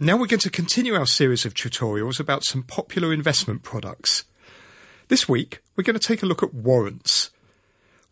Now 0.00 0.16
we're 0.16 0.26
going 0.26 0.40
to 0.40 0.50
continue 0.50 0.96
our 0.96 1.06
series 1.06 1.44
of 1.44 1.54
tutorials 1.54 2.18
about 2.18 2.42
some 2.42 2.64
popular 2.64 3.12
investment 3.12 3.62
products. 3.62 4.24
This 5.06 5.28
week, 5.28 5.60
we're 5.76 5.84
going 5.84 5.96
to 5.96 6.04
take 6.04 6.20
a 6.20 6.26
look 6.26 6.42
at 6.42 6.52
warrants. 6.52 7.30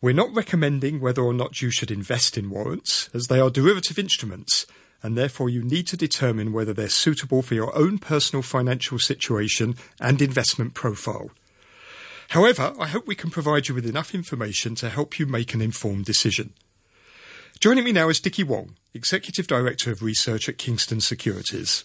We're 0.01 0.15
not 0.15 0.33
recommending 0.33 1.01
whether 1.01 1.23
or 1.23 1.35
not 1.35 1.61
you 1.61 1.73
should 1.73 1.91
invest 1.91 2.39
in 2.39 2.51
warrants, 2.51 3.11
as 3.13 3.27
they 3.27 3.41
are 3.41 3.51
derivative 3.51 3.99
instruments, 3.99 4.65
and 5.03 5.19
therefore 5.19 5.49
you 5.49 5.65
need 5.65 5.89
to 5.89 5.97
determine 5.97 6.53
whether 6.53 6.73
they're 6.73 6.89
suitable 6.89 7.43
for 7.43 7.55
your 7.57 7.77
own 7.77 7.99
personal 7.99 8.43
financial 8.43 9.01
situation 9.01 9.75
and 10.01 10.23
investment 10.23 10.75
profile. 10.75 11.33
However, 12.29 12.75
I 12.79 12.87
hope 12.87 13.09
we 13.09 13.17
can 13.17 13.31
provide 13.31 13.67
you 13.67 13.75
with 13.75 13.87
enough 13.87 14.15
information 14.15 14.77
to 14.77 14.89
help 14.89 15.19
you 15.19 15.27
make 15.27 15.53
an 15.53 15.61
informed 15.61 16.05
decision. 16.05 16.55
Joining 17.61 17.85
me 17.85 17.93
now 17.93 18.09
is 18.09 18.19
Dickie 18.19 18.43
Wong, 18.43 18.77
Executive 18.93 19.47
Director 19.47 19.93
of 19.93 20.03
Research 20.03 20.49
at 20.49 20.59
Kingston 20.59 21.01
Securities. 21.01 21.85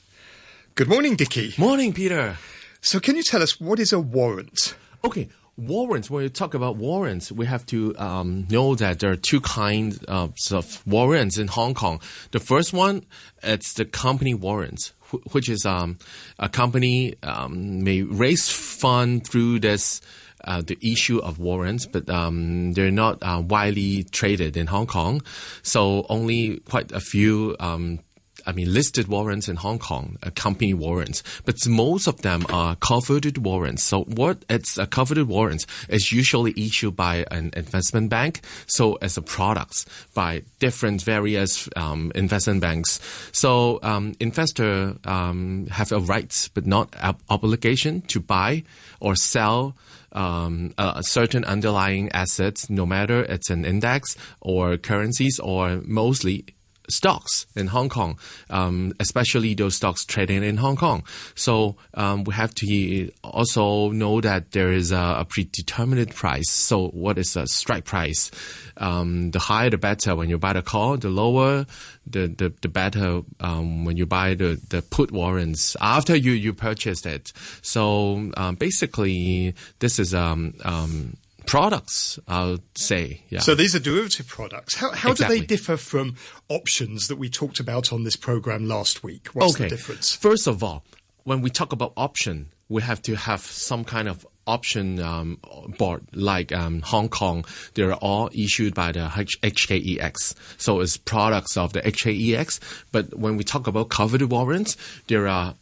Good 0.74 0.88
morning, 0.88 1.16
Dickie. 1.16 1.54
Morning, 1.58 1.94
Peter. 1.94 2.38
So, 2.82 3.00
can 3.00 3.16
you 3.16 3.24
tell 3.24 3.44
us 3.44 3.60
what 3.60 3.80
is 3.80 3.94
a 3.94 4.00
warrant? 4.00 4.76
Okay, 5.04 5.30
warrants. 5.56 6.10
When 6.10 6.24
you 6.24 6.30
talk 6.30 6.54
about 6.54 6.78
warrants, 6.78 7.32
we 7.32 7.46
have 7.46 7.66
to 7.68 7.96
um, 7.98 8.48
know 8.50 8.76
that 8.76 9.00
there 9.00 9.12
are 9.12 9.16
two 9.16 9.42
kinds 9.42 10.04
of, 10.06 10.34
of 10.52 10.86
warrants 10.88 11.38
in 11.38 11.48
Hong 11.48 11.76
Kong. 11.76 12.00
The 12.32 12.40
first 12.40 12.74
one, 12.74 13.06
it's 13.44 13.74
the 13.74 13.86
company 13.86 14.34
warrants, 14.34 14.94
which 15.32 15.48
is 15.48 15.66
um, 15.66 16.00
a 16.40 16.50
company 16.50 17.16
um, 17.22 17.84
may 17.84 18.02
raise 18.02 18.50
fund 18.50 19.28
through 19.28 19.60
this 19.60 20.02
uh, 20.48 20.62
the 20.62 20.78
issue 20.82 21.20
of 21.20 21.40
warrants, 21.40 21.86
but 21.86 22.10
um, 22.10 22.74
they're 22.74 22.92
not 22.92 23.20
uh, 23.22 23.42
widely 23.46 24.04
traded 24.04 24.58
in 24.58 24.68
Hong 24.68 24.88
Kong. 24.88 25.22
So 25.62 26.06
only 26.10 26.60
quite 26.62 26.92
a 26.92 27.00
few 27.00 27.56
um, 27.60 28.00
I 28.48 28.54
mean, 28.54 28.74
listed 28.74 29.10
warrants 29.10 29.50
in 29.50 29.58
Hong 29.58 29.78
Kong, 29.78 30.18
uh, 30.24 30.30
company 30.34 30.74
warrants, 30.74 31.22
but 31.46 31.56
most 31.68 32.08
of 32.08 32.22
them 32.22 32.46
are 32.50 32.78
covered 32.78 33.38
warrants. 33.38 33.84
So 33.84 34.04
what 34.06 34.46
it's 34.50 34.78
a 34.78 34.88
covered 34.88 35.22
warrants 35.24 35.68
is 35.90 36.14
usually 36.14 36.54
issued 36.56 36.96
by 36.96 37.26
an 37.30 37.52
investment 37.58 38.10
bank. 38.10 38.42
So 38.66 38.96
as 39.02 39.18
a 39.18 39.22
products 39.22 39.86
by 40.14 40.44
different 40.60 41.04
various 41.04 41.68
um, 41.76 42.14
investment 42.16 42.62
banks. 42.62 43.02
So 43.34 43.80
um, 43.84 44.16
investor 44.22 44.96
um, 45.04 45.68
have 45.70 45.92
a 45.92 46.00
right, 46.00 46.50
but 46.54 46.66
not 46.66 46.96
ob- 47.04 47.22
obligation 47.30 48.02
to 48.04 48.22
buy 48.22 48.64
or 49.02 49.16
sell 49.16 49.76
um, 50.14 50.74
certain 51.02 51.44
underlying 51.44 52.10
assets, 52.14 52.70
no 52.70 52.86
matter 52.86 53.22
it's 53.24 53.50
an 53.50 53.66
index 53.66 54.16
or 54.42 54.78
currencies 54.78 55.38
or 55.40 55.82
mostly 55.84 56.46
stocks 56.90 57.46
in 57.56 57.68
Hong 57.68 57.90
Kong, 57.90 58.18
um, 58.50 58.94
especially 59.00 59.54
those 59.54 59.76
stocks 59.76 60.06
trading 60.06 60.44
in 60.44 60.58
Hong 60.58 60.76
Kong. 60.76 61.04
So 61.36 61.76
um, 61.94 62.24
we 62.24 62.34
have 62.34 62.54
to 62.56 63.12
also 63.24 63.92
know 63.92 64.22
that 64.22 64.52
there 64.52 64.72
is 64.72 64.92
a, 64.92 65.18
a 65.20 65.26
predetermined 65.26 66.16
price. 66.16 66.50
So 66.50 66.88
what 66.90 67.18
is 67.18 67.36
a 67.36 67.48
strike 67.48 67.86
price? 67.86 68.32
Um, 68.78 69.32
the 69.32 69.40
higher 69.40 69.70
the 69.70 69.78
better 69.78 70.16
when 70.16 70.30
you 70.30 70.38
buy 70.38 70.54
the 70.54 70.62
call, 70.62 70.98
the 70.98 71.10
lower 71.10 71.66
the 72.06 72.28
the, 72.28 72.54
the 72.62 72.70
better 72.70 73.22
um, 73.40 73.86
when 73.86 73.98
you 73.98 74.06
buy 74.06 74.34
the, 74.34 74.60
the 74.70 74.82
put 74.82 75.12
warrants 75.12 75.76
after 75.82 76.16
you 76.16 76.32
you 76.32 76.54
purchased 76.54 77.06
it. 77.06 77.34
So 77.62 78.32
um, 78.38 78.56
basically, 78.56 79.56
this 79.80 80.00
is 80.00 80.14
um, 80.14 80.54
um 80.64 81.18
products, 81.48 82.20
I'll 82.28 82.60
say. 82.76 83.24
Yeah. 83.30 83.40
So 83.40 83.56
these 83.56 83.76
are 83.76 83.80
derivative 83.80 84.28
products. 84.28 84.76
How, 84.76 84.92
how 84.92 85.12
exactly. 85.12 85.38
do 85.38 85.42
they 85.42 85.48
differ 85.48 85.78
from 85.78 86.16
options 86.50 87.08
that 87.08 87.18
we 87.18 87.30
talked 87.30 87.60
about 87.60 87.92
on 87.92 88.04
this 88.04 88.16
program 88.16 88.68
last 88.68 89.04
week? 89.04 89.30
What's 89.30 89.56
okay. 89.56 89.64
the 89.64 89.70
difference? 89.70 90.14
First 90.14 90.46
of 90.46 90.64
all, 90.64 90.84
when 91.24 91.42
we 91.42 91.50
talk 91.50 91.74
about 91.74 91.94
option, 91.98 92.50
we 92.70 92.82
have 92.82 93.02
to 93.04 93.16
have 93.16 93.42
some 93.42 93.84
kind 93.84 94.08
of 94.08 94.28
option 94.46 95.00
um, 95.00 95.40
board 95.78 96.04
like 96.14 96.54
um, 96.54 96.82
Hong 96.82 97.10
Kong. 97.10 97.46
They're 97.74 97.94
all 97.94 98.30
issued 98.34 98.74
by 98.74 98.92
the 98.92 99.08
HKEX. 99.08 100.36
So 100.58 100.80
it's 100.80 100.98
products 100.98 101.58
of 101.58 101.74
the 101.74 101.82
HKEX. 101.82 102.60
But 102.92 103.18
when 103.18 103.38
we 103.38 103.44
talk 103.44 103.68
about 103.68 103.90
covered 103.90 104.22
warrants, 104.24 104.78
there 105.08 105.28
are 105.28 105.56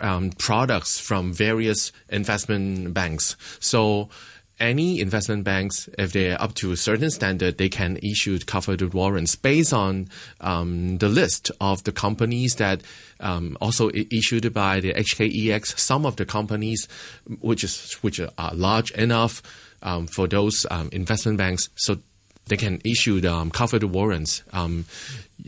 um, 0.00 0.30
products 0.38 0.98
from 0.98 1.32
various 1.32 1.92
investment 2.08 2.94
banks. 2.94 3.36
So 3.60 4.08
any 4.62 5.00
investment 5.00 5.42
banks, 5.42 5.88
if 5.98 6.12
they're 6.12 6.40
up 6.40 6.54
to 6.54 6.70
a 6.70 6.76
certain 6.76 7.10
standard, 7.10 7.58
they 7.58 7.68
can 7.68 7.98
issue 7.98 8.38
covered 8.38 8.94
warrants 8.94 9.34
based 9.34 9.72
on 9.72 10.08
um, 10.40 10.98
the 10.98 11.08
list 11.08 11.50
of 11.60 11.82
the 11.84 11.92
companies 11.92 12.54
that 12.56 12.80
um, 13.20 13.58
also 13.60 13.90
issued 13.90 14.54
by 14.54 14.78
the 14.80 14.94
HKEX. 14.94 15.78
Some 15.78 16.06
of 16.06 16.16
the 16.16 16.24
companies, 16.24 16.86
which 17.40 17.64
is 17.64 17.94
which 18.02 18.20
are 18.20 18.54
large 18.54 18.92
enough 18.92 19.42
um, 19.82 20.06
for 20.06 20.28
those 20.28 20.64
um, 20.70 20.88
investment 20.92 21.38
banks, 21.38 21.68
so 21.74 21.98
they 22.46 22.56
can 22.56 22.80
issue 22.84 23.20
the 23.20 23.32
um, 23.32 23.50
covered 23.50 23.84
warrants 23.84 24.42
um, 24.52 24.84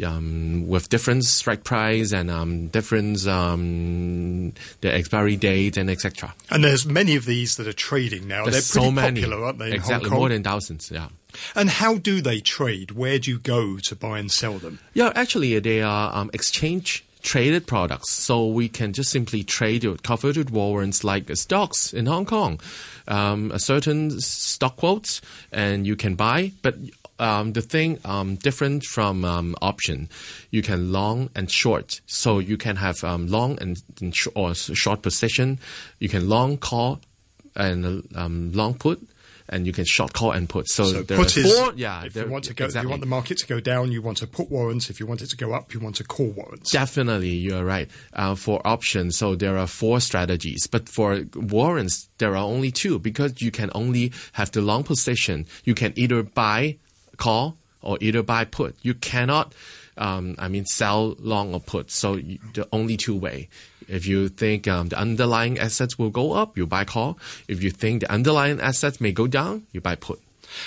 um, 0.05 0.67
with 0.67 0.89
different 0.89 1.25
strike 1.25 1.65
price 1.65 2.13
and 2.13 2.31
um, 2.31 2.69
different 2.69 3.27
um, 3.27 4.53
the 4.81 4.95
expiry 4.95 5.37
date 5.37 5.77
and 5.77 5.91
etc. 5.91 6.35
And 6.51 6.65
there's 6.65 6.87
many 6.87 7.17
of 7.17 7.25
these 7.27 7.57
that 7.57 7.67
are 7.67 7.73
trading 7.73 8.29
now. 8.29 8.45
There's 8.45 8.73
They're 8.73 8.81
pretty 8.83 8.87
so 8.87 8.93
many. 8.93 9.21
popular, 9.23 9.45
aren't 9.45 9.59
they? 9.59 9.73
exactly, 9.73 10.11
more 10.11 10.29
than 10.29 10.43
thousands. 10.43 10.91
Yeah. 10.91 11.09
And 11.57 11.69
how 11.69 11.97
do 11.97 12.21
they 12.21 12.41
trade? 12.41 12.93
Where 12.93 13.19
do 13.19 13.31
you 13.31 13.39
go 13.39 13.79
to 13.79 13.97
buy 13.97 14.19
and 14.21 14.31
sell 14.31 14.59
them? 14.59 14.79
Yeah, 14.95 15.13
actually, 15.17 15.59
they 15.59 15.83
are 15.83 16.15
um, 16.15 16.31
exchange 16.33 17.05
traded 17.25 17.67
products. 17.67 18.13
So 18.13 18.47
we 18.47 18.69
can 18.69 18.93
just 18.93 19.11
simply 19.11 19.43
trade 19.43 19.83
your 19.83 19.97
covered 19.97 20.51
warrants 20.51 21.03
like 21.03 21.35
stocks 21.37 21.93
in 21.93 22.07
Hong 22.07 22.27
Kong, 22.27 22.61
um, 23.09 23.51
a 23.51 23.59
certain 23.59 24.21
stock 24.21 24.77
quotes, 24.77 25.21
and 25.51 25.87
you 25.87 25.97
can 25.97 26.15
buy. 26.15 26.53
But 26.63 26.77
um, 27.19 27.53
the 27.55 27.63
thing 27.63 27.99
um, 28.05 28.37
different 28.37 28.85
from 28.85 29.25
um, 29.25 29.57
option, 29.63 30.09
you 30.51 30.63
can 30.63 30.93
long 30.93 31.31
and 31.35 31.51
short. 31.51 32.01
So 32.07 32.39
you 32.39 32.57
can 32.57 32.77
have 32.77 33.03
um, 33.03 33.27
long 33.27 33.59
and, 33.61 33.83
and 34.01 34.15
sh- 34.15 34.29
or 34.35 34.55
short 34.55 35.03
position. 35.03 35.59
You 35.99 36.09
can 36.09 36.29
long 36.29 36.59
call 36.59 37.01
and 37.57 38.07
um, 38.15 38.53
long 38.53 38.75
put 38.75 39.01
and 39.49 39.67
you 39.67 39.73
can 39.73 39.85
short 39.85 40.13
call 40.13 40.33
and 40.33 40.49
put. 40.49 40.69
So, 40.69 40.85
so 40.85 41.03
there 41.03 41.19
put 41.19 41.37
are 41.37 41.41
is, 41.41 41.59
four. 41.59 41.73
Yeah, 41.77 42.05
if 42.05 42.17
you 42.17 42.27
want 42.27 42.45
to 42.45 42.55
go, 42.55 42.67
exactly. 42.67 42.87
you 42.87 42.91
want 42.91 43.01
the 43.01 43.07
market 43.07 43.39
to 43.39 43.47
go 43.47 43.61
down, 43.61 43.93
you 43.93 44.03
want 44.03 44.19
to 44.19 44.27
put 44.27 44.51
warrants. 44.51 44.91
If 44.91 45.01
you 45.01 45.07
want 45.07 45.23
it 45.23 45.31
to 45.31 45.37
go 45.37 45.53
up, 45.53 45.75
you 45.75 45.81
want 45.81 45.97
to 45.97 46.05
call 46.05 46.27
warrants. 46.27 46.71
Definitely, 46.71 47.31
you 47.31 47.57
are 47.57 47.65
right. 47.65 47.91
Uh, 48.13 48.35
for 48.35 48.61
options, 48.67 49.17
so 49.17 49.35
there 49.35 49.59
are 49.59 49.67
four 49.67 50.01
strategies, 50.01 50.67
but 50.67 50.89
for 50.89 51.25
warrants, 51.35 52.09
there 52.19 52.33
are 52.33 52.45
only 52.45 52.71
two 52.71 52.99
because 52.99 53.41
you 53.43 53.51
can 53.51 53.71
only 53.75 54.13
have 54.33 54.51
the 54.53 54.63
long 54.63 54.83
position. 54.85 55.47
You 55.65 55.75
can 55.75 55.93
either 55.97 56.23
buy 56.23 56.79
call 57.17 57.57
or 57.83 57.99
either 58.01 58.23
buy 58.23 58.45
put. 58.45 58.77
You 58.83 58.95
cannot. 58.95 59.55
Um, 59.97 60.35
I 60.39 60.49
mean, 60.49 60.67
sell 60.67 61.15
long 61.19 61.55
or 61.55 61.61
put. 61.61 61.91
So 61.91 62.15
you, 62.15 62.39
the 62.55 62.69
only 62.73 62.97
two 62.97 63.17
way. 63.17 63.49
If 63.87 64.07
you 64.07 64.29
think 64.29 64.67
um, 64.67 64.89
the 64.89 64.99
underlying 64.99 65.59
assets 65.59 65.99
will 65.99 66.11
go 66.11 66.33
up, 66.33 66.57
you 66.57 66.67
buy 66.67 66.85
call. 66.85 67.19
If 67.49 67.63
you 67.63 67.71
think 67.71 68.01
the 68.01 68.11
underlying 68.11 68.61
assets 68.61 69.01
may 69.01 69.13
go 69.13 69.27
down, 69.27 69.67
you 69.73 69.81
buy 69.81 69.95
put. 69.95 70.21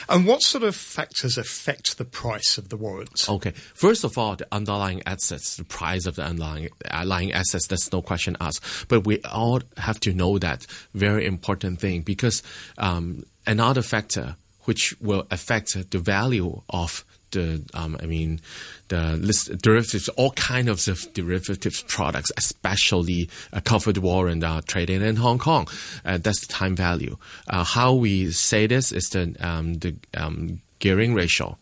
And 0.09 0.25
what 0.25 0.41
sort 0.41 0.63
of 0.63 0.75
factors 0.75 1.37
affect 1.37 1.97
the 1.97 2.05
price 2.05 2.57
of 2.57 2.69
the 2.69 2.77
warrants? 2.77 3.29
Okay. 3.29 3.51
First 3.51 4.03
of 4.03 4.17
all, 4.17 4.35
the 4.35 4.47
underlying 4.51 5.01
assets, 5.05 5.55
the 5.55 5.63
price 5.63 6.05
of 6.05 6.15
the 6.15 6.23
underlying, 6.23 6.69
underlying 6.89 7.33
assets, 7.33 7.67
that's 7.67 7.91
no 7.91 8.01
question 8.01 8.37
asked. 8.39 8.87
But 8.87 9.05
we 9.05 9.21
all 9.21 9.61
have 9.77 9.99
to 10.01 10.13
know 10.13 10.37
that 10.39 10.65
very 10.93 11.25
important 11.25 11.79
thing 11.79 12.01
because 12.01 12.43
um, 12.77 13.25
another 13.45 13.81
factor 13.81 14.35
which 14.63 14.99
will 14.99 15.25
affect 15.31 15.91
the 15.91 15.99
value 15.99 16.61
of 16.69 17.05
the 17.37 17.61
um, 17.73 17.97
I 18.01 18.05
mean 18.05 18.41
the 18.89 19.17
list 19.17 19.57
derivatives, 19.61 20.09
all 20.09 20.31
kinds 20.31 20.87
of 20.87 21.05
derivatives 21.13 21.83
products, 21.83 22.31
especially 22.37 23.29
a 23.51 23.61
covered 23.61 23.97
warrant 23.97 24.43
uh, 24.43 24.61
trading 24.65 25.01
in 25.01 25.17
Hong 25.17 25.39
Kong. 25.39 25.67
Uh, 26.05 26.17
that's 26.17 26.45
the 26.45 26.51
time 26.51 26.75
value. 26.75 27.17
Uh, 27.47 27.63
how 27.63 27.93
we 27.93 28.31
say 28.31 28.67
this 28.67 28.91
is 28.91 29.09
the 29.09 29.35
um, 29.39 29.75
the 29.75 29.95
um, 30.15 30.61
gearing 30.79 31.13
ratio. 31.13 31.57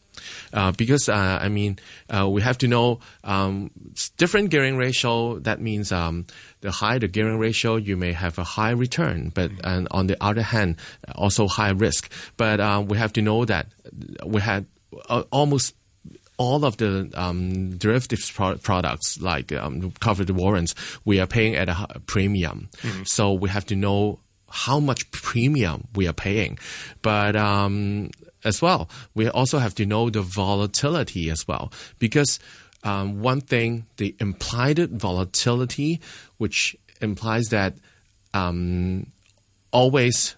Uh, 0.54 0.72
because 0.72 1.10
uh, 1.10 1.40
I 1.42 1.50
mean, 1.50 1.78
uh, 2.10 2.28
we 2.30 2.42
have 2.42 2.58
to 2.60 2.68
know 2.68 3.00
um, 3.24 3.70
different 4.18 4.50
gearing 4.50 4.78
ratio. 4.78 5.40
That 5.40 5.62
means 5.62 5.92
um, 5.92 6.26
the 6.62 6.72
higher 6.72 7.00
the 7.00 7.08
gearing 7.08 7.38
ratio, 7.38 7.76
you 7.76 7.98
may 7.98 8.14
have 8.14 8.38
a 8.38 8.44
high 8.44 8.72
return, 8.72 9.32
but 9.34 9.52
and 9.64 9.88
on 9.92 10.08
the 10.08 10.18
other 10.24 10.42
hand, 10.42 10.78
also 11.16 11.48
high 11.48 11.70
risk. 11.70 12.12
But 12.38 12.60
uh, 12.60 12.84
we 12.88 12.98
have 12.98 13.14
to 13.14 13.22
know 13.22 13.46
that 13.46 13.68
we 14.26 14.42
had 14.42 14.64
uh, 14.64 14.75
almost 15.32 15.76
all 16.38 16.66
of 16.66 16.78
the 16.78 17.10
um, 17.14 17.78
derivatives 17.78 18.30
pro- 18.32 18.58
products 18.58 19.20
like 19.22 19.52
um, 19.54 19.92
covered 20.00 20.30
warrants, 20.30 20.76
we 21.06 21.20
are 21.20 21.28
paying 21.28 21.56
at 21.56 21.70
a 21.70 22.02
premium. 22.06 22.70
Mm-hmm. 22.78 23.04
So 23.04 23.34
we 23.34 23.50
have 23.50 23.66
to 23.68 23.76
know 23.76 24.20
how 24.50 24.80
much 24.80 25.10
premium 25.12 25.88
we 25.96 26.08
are 26.08 26.14
paying. 26.14 26.58
But 27.02 27.36
um, 27.36 28.12
as 28.44 28.62
well, 28.62 28.90
we 29.14 29.30
also 29.30 29.60
have 29.60 29.76
to 29.76 29.86
know 29.86 30.10
the 30.10 30.22
volatility 30.22 31.30
as 31.30 31.48
well 31.48 31.72
because 32.00 32.40
um, 32.84 33.22
one 33.22 33.42
thing, 33.42 33.88
the 33.98 34.16
implied 34.20 34.78
volatility, 34.92 36.00
which 36.38 36.78
implies 37.02 37.48
that 37.50 37.74
um, 38.34 39.12
always 39.72 40.36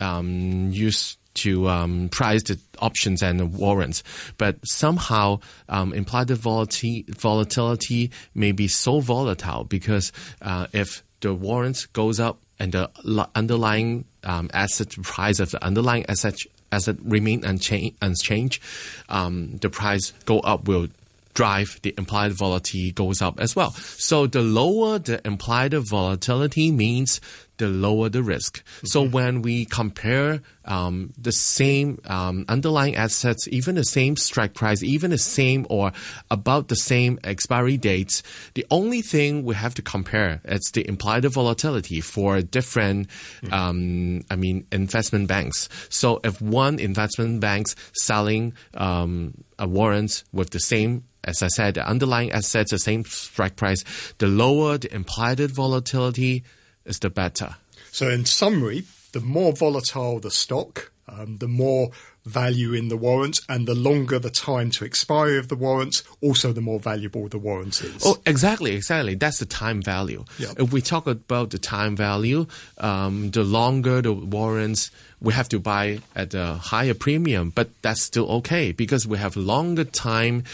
um, 0.00 0.70
use 0.70 1.16
to 1.42 1.68
um, 1.68 2.08
price 2.10 2.42
the 2.44 2.58
options 2.78 3.22
and 3.22 3.38
the 3.40 3.46
warrants, 3.46 4.02
but 4.36 4.56
somehow 4.64 5.40
um, 5.68 5.92
implied 5.92 6.30
volatility, 6.30 7.04
volatility 7.08 8.10
may 8.34 8.52
be 8.52 8.68
so 8.68 9.00
volatile 9.00 9.64
because 9.64 10.12
uh, 10.42 10.66
if 10.72 11.02
the 11.20 11.34
warrants 11.34 11.86
goes 11.86 12.20
up 12.20 12.38
and 12.58 12.72
the 12.72 12.90
underlying 13.34 14.04
um, 14.24 14.50
asset 14.52 14.90
price 15.02 15.40
of 15.40 15.50
the 15.50 15.64
underlying 15.64 16.04
asset 16.08 16.36
asset 16.70 16.96
remain 17.02 17.44
unchanged, 17.44 17.96
unchanged 18.02 18.62
um, 19.08 19.56
the 19.58 19.70
price 19.70 20.12
go 20.26 20.40
up 20.40 20.68
will 20.68 20.88
drive 21.34 21.78
the 21.82 21.94
implied 21.96 22.32
volatility 22.32 22.90
goes 22.90 23.22
up 23.22 23.38
as 23.38 23.54
well. 23.54 23.70
So 23.70 24.26
the 24.26 24.42
lower 24.42 24.98
the 24.98 25.24
implied 25.24 25.72
volatility 25.72 26.72
means 26.72 27.20
the 27.58 27.68
lower 27.68 28.08
the 28.08 28.22
risk. 28.22 28.64
Mm-hmm. 28.64 28.86
So 28.86 29.02
when 29.02 29.42
we 29.42 29.64
compare 29.64 30.40
um, 30.64 31.12
the 31.18 31.32
same 31.32 32.00
um, 32.06 32.44
underlying 32.48 32.96
assets, 32.96 33.46
even 33.48 33.74
the 33.74 33.84
same 33.84 34.16
strike 34.16 34.54
price, 34.54 34.82
even 34.82 35.10
the 35.10 35.18
same 35.18 35.66
or 35.68 35.92
about 36.30 36.68
the 36.68 36.76
same 36.76 37.18
expiry 37.24 37.76
dates, 37.76 38.22
the 38.54 38.66
only 38.70 39.02
thing 39.02 39.44
we 39.44 39.54
have 39.54 39.74
to 39.74 39.82
compare 39.82 40.40
is 40.44 40.70
the 40.72 40.88
implied 40.88 41.24
volatility 41.24 42.00
for 42.00 42.40
different, 42.40 43.08
mm-hmm. 43.42 43.52
um, 43.52 44.24
I 44.30 44.36
mean, 44.36 44.66
investment 44.72 45.28
banks. 45.28 45.68
So 45.88 46.20
if 46.24 46.40
one 46.40 46.78
investment 46.78 47.40
bank's 47.40 47.74
selling 47.94 48.54
um, 48.74 49.44
a 49.58 49.66
warrant 49.68 50.24
with 50.32 50.50
the 50.50 50.60
same 50.60 51.04
as 51.24 51.42
I 51.42 51.48
said, 51.48 51.74
the 51.74 51.86
underlying 51.86 52.32
assets, 52.32 52.70
the 52.70 52.78
same 52.78 53.04
strike 53.04 53.56
price, 53.56 53.84
the 54.18 54.28
lower 54.28 54.78
the 54.78 54.94
implied 54.94 55.40
volatility 55.40 56.42
is 56.88 56.98
the 56.98 57.10
better. 57.10 57.56
So, 57.90 58.08
in 58.08 58.24
summary, 58.24 58.84
the 59.12 59.20
more 59.20 59.52
volatile 59.52 60.20
the 60.20 60.30
stock, 60.30 60.92
um, 61.08 61.38
the 61.38 61.48
more 61.48 61.90
value 62.24 62.74
in 62.74 62.88
the 62.88 62.96
warrant, 62.96 63.40
and 63.48 63.66
the 63.66 63.74
longer 63.74 64.18
the 64.18 64.30
time 64.30 64.70
to 64.70 64.84
expiry 64.84 65.38
of 65.38 65.48
the 65.48 65.56
warrants, 65.56 66.02
also 66.20 66.52
the 66.52 66.60
more 66.60 66.78
valuable 66.78 67.26
the 67.28 67.38
warrant 67.38 67.80
is. 67.80 68.02
Oh, 68.04 68.18
exactly, 68.26 68.74
exactly. 68.74 69.14
That's 69.14 69.38
the 69.38 69.46
time 69.46 69.82
value. 69.82 70.24
Yep. 70.38 70.60
If 70.60 70.72
we 70.72 70.82
talk 70.82 71.06
about 71.06 71.50
the 71.50 71.58
time 71.58 71.96
value, 71.96 72.46
um, 72.78 73.30
the 73.30 73.44
longer 73.44 74.02
the 74.02 74.12
warrants, 74.12 74.90
we 75.20 75.32
have 75.32 75.48
to 75.48 75.58
buy 75.58 76.00
at 76.14 76.34
a 76.34 76.54
higher 76.54 76.94
premium, 76.94 77.50
but 77.50 77.70
that's 77.82 78.02
still 78.02 78.30
okay 78.30 78.72
because 78.72 79.06
we 79.06 79.16
have 79.18 79.36
longer 79.36 79.84
time 79.84 80.44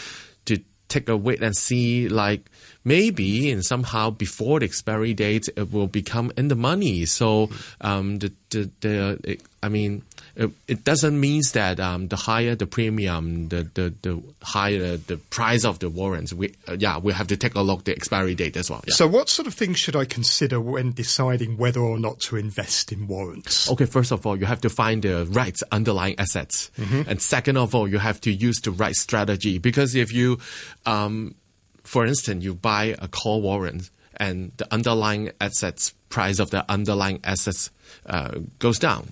take 0.95 1.09
a 1.09 1.17
wait 1.17 1.43
and 1.43 1.55
see, 1.55 2.07
like 2.07 2.49
maybe 2.83 3.51
and 3.51 3.63
somehow 3.63 4.09
before 4.09 4.59
the 4.59 4.65
expiry 4.65 5.13
date, 5.13 5.49
it 5.55 5.71
will 5.71 5.87
become 5.87 6.31
in 6.37 6.47
the 6.47 6.55
money. 6.55 7.05
So 7.05 7.49
um, 7.81 8.19
the 8.19 8.31
the, 8.49 8.71
the 8.81 9.39
I 9.61 9.69
mean, 9.69 10.03
it, 10.35 10.83
doesn't 10.83 11.19
mean 11.19 11.41
that 11.53 11.79
um, 11.79 12.07
the 12.07 12.15
higher 12.15 12.55
the 12.55 12.67
premium, 12.67 13.49
the, 13.49 13.63
the, 13.73 13.93
the 14.01 14.21
higher 14.41 14.97
the 14.97 15.17
price 15.17 15.63
of 15.65 15.79
the 15.79 15.89
warrants. 15.89 16.33
We 16.33 16.53
uh, 16.67 16.75
yeah, 16.77 16.97
we 16.97 17.13
have 17.13 17.27
to 17.27 17.37
take 17.37 17.55
a 17.55 17.61
look 17.61 17.85
the 17.85 17.93
expiry 17.93 18.35
date 18.35 18.57
as 18.57 18.69
well. 18.69 18.83
Yeah. 18.87 18.93
So, 18.93 19.07
what 19.07 19.29
sort 19.29 19.47
of 19.47 19.53
things 19.53 19.77
should 19.77 19.95
I 19.95 20.05
consider 20.05 20.59
when 20.59 20.91
deciding 20.91 21.57
whether 21.57 21.79
or 21.79 21.99
not 21.99 22.19
to 22.21 22.37
invest 22.37 22.91
in 22.91 23.07
warrants? 23.07 23.69
Okay, 23.71 23.85
first 23.85 24.11
of 24.11 24.25
all, 24.25 24.37
you 24.37 24.45
have 24.45 24.61
to 24.61 24.69
find 24.69 25.03
the 25.03 25.25
right 25.25 25.57
underlying 25.71 26.19
assets, 26.19 26.69
mm-hmm. 26.77 27.09
and 27.09 27.21
second 27.21 27.57
of 27.57 27.73
all, 27.73 27.87
you 27.87 27.99
have 27.99 28.19
to 28.21 28.31
use 28.31 28.59
the 28.61 28.71
right 28.71 28.95
strategy 28.95 29.57
because 29.57 29.95
if 29.95 30.13
you, 30.13 30.39
um, 30.85 31.35
for 31.83 32.05
instance, 32.05 32.43
you 32.43 32.53
buy 32.53 32.95
a 32.99 33.07
call 33.07 33.41
warrant 33.41 33.89
and 34.17 34.51
the 34.57 34.73
underlying 34.73 35.31
assets 35.41 35.93
price 36.09 36.39
of 36.39 36.49
the 36.49 36.69
underlying 36.71 37.19
assets 37.23 37.69
uh, 38.05 38.39
goes 38.59 38.79
down 38.79 39.07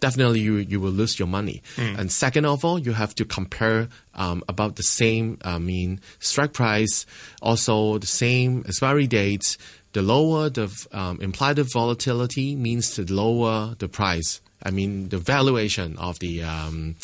definitely 0.00 0.40
you, 0.40 0.56
you 0.56 0.80
will 0.80 0.90
lose 0.90 1.18
your 1.18 1.28
money. 1.28 1.62
Mm. 1.76 1.98
And 1.98 2.12
second 2.12 2.44
of 2.46 2.64
all, 2.64 2.78
you 2.78 2.92
have 2.92 3.14
to 3.16 3.24
compare 3.24 3.88
um, 4.14 4.42
about 4.48 4.76
the 4.76 4.82
same, 4.82 5.38
I 5.44 5.58
mean, 5.58 6.00
strike 6.18 6.52
price, 6.52 7.06
also 7.40 7.98
the 7.98 8.06
same 8.06 8.64
expiry 8.66 9.06
dates. 9.06 9.58
The 9.92 10.02
lower 10.02 10.48
the 10.50 10.70
um, 10.92 11.20
implied 11.20 11.58
volatility 11.58 12.54
means 12.54 12.94
the 12.96 13.12
lower 13.12 13.74
the 13.78 13.88
price. 13.88 14.40
I 14.62 14.70
mean, 14.70 15.08
the 15.08 15.18
valuation 15.18 15.96
of 15.96 16.18
the 16.18 16.42
um, 16.42 16.96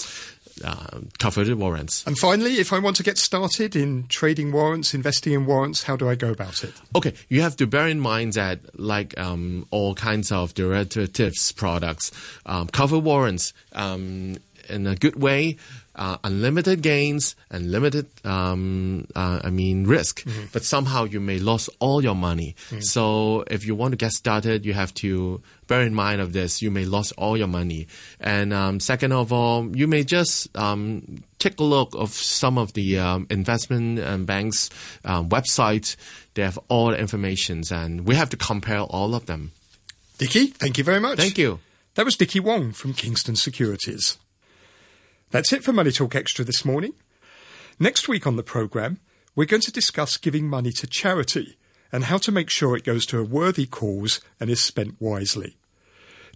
uh, 0.64 1.00
covered 1.19 1.53
warrants. 1.55 2.06
And 2.06 2.19
finally, 2.19 2.55
if 2.58 2.73
I 2.73 2.79
want 2.79 2.97
to 2.97 3.03
get 3.03 3.19
started 3.19 3.76
in 3.76 4.06
trading 4.08 4.53
warrants, 4.53 4.94
investing 4.94 5.32
in 5.32 5.47
warrants, 5.47 5.82
how 5.82 5.97
do 5.97 6.08
I 6.08 6.14
go 6.14 6.31
about 6.31 6.64
it? 6.64 6.73
Okay, 6.94 7.14
you 7.29 7.43
have 7.43 7.56
to 7.56 7.67
bear 7.67 7.87
in 7.88 8.00
mind 8.00 8.35
that, 8.35 8.61
like 8.79 9.19
um, 9.19 9.67
all 9.70 9.94
kinds 9.94 10.32
of 10.32 10.55
derivatives 10.55 11.53
products, 11.53 12.11
um, 12.47 12.69
cover 12.69 12.99
warrants 12.99 13.53
um, 13.73 14.37
in 14.69 14.87
a 14.87 14.97
good 14.97 15.17
way 15.17 15.56
uh, 15.97 16.19
unlimited 16.23 16.83
gains 16.83 17.35
and 17.51 17.73
limited, 17.73 18.07
um, 18.25 19.07
uh, 19.15 19.41
I 19.43 19.51
mean, 19.51 19.85
risk. 19.87 20.23
Mm-hmm. 20.23 20.47
But 20.53 20.65
somehow 20.65 21.05
you 21.05 21.21
may 21.21 21.39
lose 21.39 21.69
all 21.79 22.03
your 22.03 22.15
money. 22.15 22.55
Mm-hmm. 22.69 22.81
So 22.81 23.45
if 23.51 23.67
you 23.67 23.75
want 23.75 23.93
to 23.93 23.97
get 23.97 24.13
started, 24.13 24.65
you 24.65 24.75
have 24.75 24.93
to 24.95 25.43
bear 25.67 25.83
in 25.83 25.95
mind 25.95 26.21
of 26.21 26.33
this. 26.33 26.63
You 26.63 26.71
may 26.71 26.85
lose 26.85 27.13
all 27.13 27.37
your 27.37 27.49
money. 27.49 27.89
And 28.21 28.53
um, 28.53 28.79
second 28.79 29.13
of 29.13 29.33
all, 29.33 29.75
you 29.75 29.87
may 29.87 30.05
just 30.05 30.57
um, 30.57 31.23
take 31.39 31.59
a 31.59 31.65
look 31.65 31.95
of 31.95 32.11
some 32.11 32.59
of 32.59 32.75
the 32.75 32.99
um, 32.99 33.27
investment 33.31 33.99
and 33.99 34.27
banks 34.27 34.71
um, 35.05 35.29
websites. 35.29 35.97
They 36.35 36.43
have 36.43 36.59
all 36.69 36.89
the 36.89 36.99
information, 36.99 37.63
and 37.71 38.07
we 38.07 38.15
have 38.15 38.29
to 38.31 38.37
compare 38.37 38.81
all 38.81 39.15
of 39.15 39.27
them. 39.27 39.53
Dickie, 40.19 40.49
thank 40.49 40.79
you 40.79 40.85
very 40.85 41.01
much. 41.01 41.17
Thank 41.17 41.39
you. 41.39 41.61
That 41.95 42.05
was 42.05 42.17
Dickie 42.17 42.41
Wong 42.41 42.73
from 42.73 42.93
Kingston 42.93 43.37
Securities. 43.37 44.19
That's 45.31 45.52
it 45.52 45.64
for 45.64 45.73
Money 45.73 45.90
Talk 45.90 46.14
Extra 46.14 46.44
this 46.44 46.64
morning. 46.64 46.93
Next 47.81 48.08
week 48.08 48.26
on 48.26 48.37
the 48.37 48.44
programme, 48.44 49.00
we're 49.34 49.44
going 49.44 49.62
to 49.62 49.73
discuss 49.73 50.17
giving 50.17 50.49
money 50.49 50.70
to 50.73 50.87
charity 50.87 51.58
and 51.90 52.05
how 52.05 52.19
to 52.19 52.32
make 52.32 52.49
sure 52.49 52.76
it 52.76 52.84
goes 52.84 53.05
to 53.06 53.19
a 53.19 53.25
worthy 53.25 53.67
cause 53.67 54.20
and 54.38 54.49
is 54.49 54.62
spent 54.62 54.96
wisely. 55.00 55.56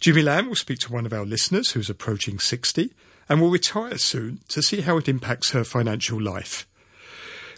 Jimmy 0.01 0.21
Lamb 0.21 0.49
will 0.49 0.55
speak 0.55 0.79
to 0.79 0.91
one 0.91 1.05
of 1.05 1.13
our 1.13 1.25
listeners 1.25 1.71
who's 1.71 1.89
approaching 1.89 2.37
60 2.37 2.91
and 3.29 3.39
will 3.39 3.49
retire 3.49 3.97
soon 3.97 4.41
to 4.49 4.61
see 4.61 4.81
how 4.81 4.97
it 4.97 5.07
impacts 5.07 5.51
her 5.51 5.63
financial 5.63 6.21
life. 6.21 6.67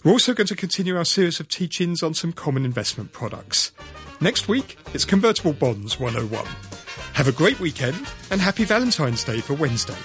We're 0.04 0.12
also 0.12 0.34
going 0.34 0.48
to 0.48 0.56
continue 0.56 0.98
our 0.98 1.06
series 1.06 1.40
of 1.40 1.48
teachings 1.48 2.04
on 2.04 2.14
some 2.14 2.34
common 2.34 2.64
investment 2.64 3.12
products. 3.12 3.72
Next 4.22 4.48
week, 4.48 4.78
it's 4.94 5.06
Convertible 5.06 5.54
Bonds 5.54 6.00
101. 6.00 6.46
Have 7.14 7.28
a 7.28 7.32
great 7.32 7.60
weekend 7.60 8.08
and 8.30 8.40
happy 8.40 8.66
Valentine's 8.66 9.24
Day 9.24 9.40
for 9.40 9.56
Wednesday. 9.56 9.98